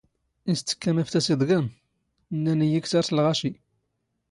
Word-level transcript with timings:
ⵉⵙ 0.51 0.59
ⴷ 0.67 0.67
ⵜⴽⴽⴰⵎ 0.69 0.97
ⴰⴼⵜⴰⵙ 1.01 1.27
ⵉⴹⴳⴰⵎ? 1.33 1.65
ⵏⵏⴰⵏ 2.33 2.59
ⵉⵢⵉ 2.65 2.77
ⵉⴽⵜⴰⵔ 2.79 3.03
ⵙ 3.07 3.11
ⵍⵖⴰⵛⵉ. 3.13 3.51